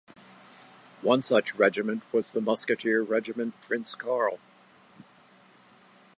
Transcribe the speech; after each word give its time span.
One 1.03 1.21
such 1.21 1.53
regiment 1.53 2.01
was 2.11 2.33
the 2.33 2.41
Musketeer 2.41 3.03
Regiment 3.03 3.61
Prinz 3.61 3.93
Carl. 3.93 4.39